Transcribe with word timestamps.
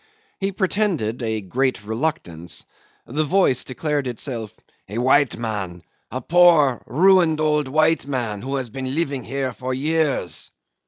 He 0.39 0.51
pretended 0.51 1.21
a 1.21 1.41
great 1.41 1.83
reluctance. 1.83 2.65
The 3.05 3.23
voice 3.23 3.63
declared 3.63 4.07
itself 4.07 4.51
"a 4.89 4.97
white 4.97 5.37
man 5.37 5.83
a 6.09 6.21
poor, 6.21 6.81
ruined, 6.87 7.39
old 7.39 7.67
man 8.07 8.41
who 8.41 8.55
had 8.55 8.71
been 8.71 8.95
living 8.95 9.23
here 9.23 9.53
for 9.53 9.75
years." 9.75 10.49